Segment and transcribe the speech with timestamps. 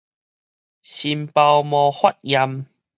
[0.03, 0.03] 心
[1.27, 2.65] 胞膜發炎